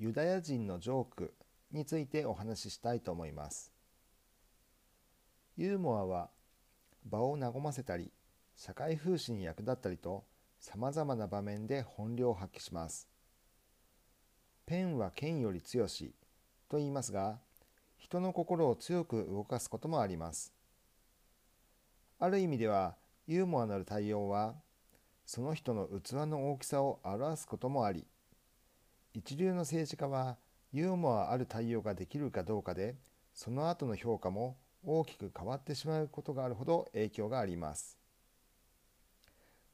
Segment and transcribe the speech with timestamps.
[0.00, 1.34] ユダヤ人のジョーク
[1.72, 3.70] についてお話ししたいと思います。
[5.58, 6.30] ユーモアは
[7.04, 8.10] 場を和ませたり
[8.56, 10.24] 社会風刺に役立ったりと
[10.58, 13.10] さまざまな場面で本領を発揮します。
[14.64, 16.14] ペンは剣より強し
[16.70, 17.38] と言いますが
[17.98, 20.54] 人の心を強く動かすこともあります。
[22.18, 24.54] ある意味ではユーモアのある対応は
[25.26, 28.06] その人の器の大きさを表すこともあり
[29.12, 30.38] 一流の政治家は
[30.72, 32.94] ユーモアある対応ができるかどうかで
[33.34, 37.98] その後の評価も大きく変わってしまうことがあるほど影響があります。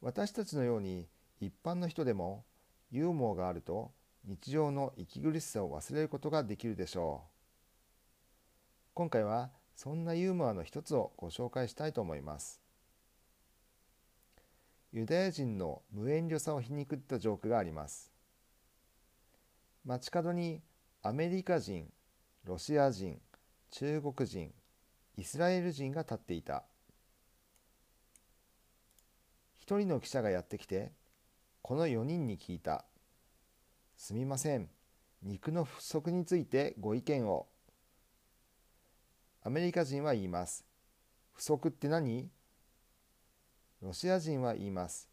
[0.00, 1.08] 私たちのように
[1.40, 2.44] 一般の人でも
[2.90, 3.92] ユーモアがあると
[4.24, 7.30] 日常の息苦しさを忘れることができるでしょう。
[8.94, 12.60] 今回はそんなユーモアの一つをご紹介したいと思います。
[14.92, 18.13] ユダヤ人の無遠慮さを皮肉ったジョークがあります。
[19.84, 20.62] 街角に
[21.02, 21.92] アメリカ人
[22.44, 23.20] ロシア人
[23.70, 24.52] 中国人
[25.16, 26.64] イスラエル人が立っていた
[29.60, 30.92] 一人の記者がやってきて
[31.62, 32.84] この4人に聞いた
[33.96, 34.68] 「すみません
[35.22, 37.46] 肉の不足についてご意見を」
[39.42, 40.64] アメリカ人は言います
[41.34, 42.30] 「不足って何?」
[43.84, 45.10] ロシア人は言います。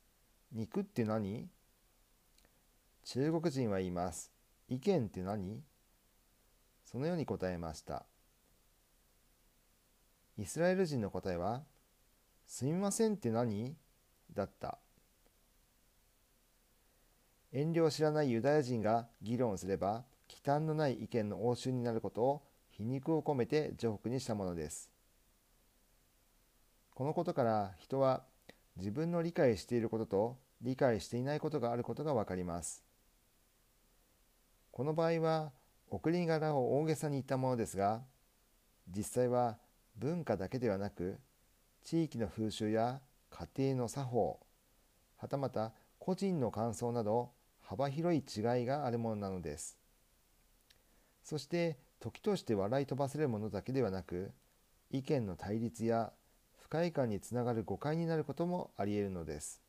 [0.54, 1.50] 肉って何？
[3.04, 4.32] 中国人は言います。
[4.72, 5.62] 意見って何？
[6.86, 8.06] そのように答えました。
[10.38, 11.64] イスラエル人の答えは、
[12.48, 13.76] すみませんって何？
[14.34, 14.80] だった。
[17.52, 24.90] 遠慮を知らないユダヤ人が議論すれば、忌憚のない意見の応酬になることを皮肉を込めてジョークにしたものです。
[26.96, 28.24] このことから人は
[28.78, 32.86] 自分の理解していることと理解していないことがあることがわかります。
[34.72, 35.52] この場合は
[35.90, 38.02] 送り柄を大げさに言ったものですが
[38.88, 39.58] 実際は
[39.98, 41.20] 文化だけではなく
[41.84, 44.40] 地域の風習や家庭の作法
[45.18, 47.32] はたまた個人の感想など
[47.62, 49.78] 幅広い違いがあるものなのです。
[51.24, 54.32] そして時として笑い飛ばせるものだけではなく
[54.90, 56.12] 意見の対立や
[56.60, 59.62] 不快感につながる誤解になることもあり得るのです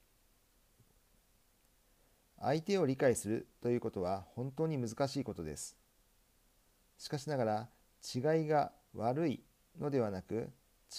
[2.45, 5.77] 相手を理解するということは本当に難しいことです。
[6.99, 7.69] しかしながら
[8.15, 9.45] 違いが悪い
[9.81, 10.51] のではなく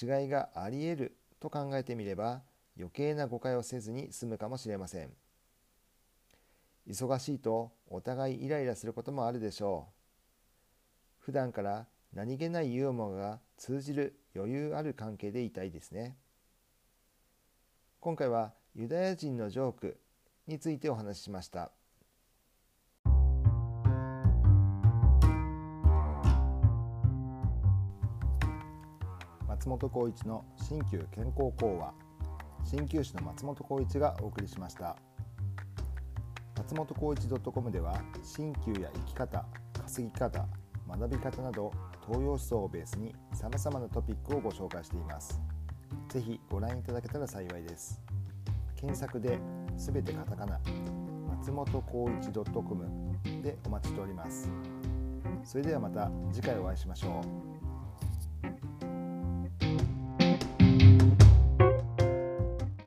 [0.02, 2.42] 違いがあり得ると考えてみれば
[2.78, 5.12] 余計な誤解をせずに済むかもしれません。
[6.88, 9.94] 忙しいとお互いイライラすることもあるでしょう。
[11.20, 16.16] 普段から何気ないユーモアが通じる余裕ある関係でいたいですね。
[18.00, 20.00] 今回はユダヤ人のジョーク
[20.48, 21.72] についてお話ししました
[29.48, 31.94] 松本浩一の新旧健康講話
[32.72, 34.98] 鍼灸師の松本浩一がお送りしました
[36.58, 39.46] 松本浩一 .com では鍼灸や生き方
[39.82, 40.46] 稼ぎ方
[40.90, 41.72] 学び方など
[42.06, 45.42] 東洋思想をベースに様々なトピックをご紹介しています。
[46.10, 48.02] ぜひご覧いただけたら幸いです。
[48.76, 49.40] 検索で
[49.78, 50.60] 全てカタカナ
[51.40, 52.86] 松本浩一 .com
[53.42, 54.50] でお待ちしております。
[55.44, 57.73] それではまた次回お会いしましょう。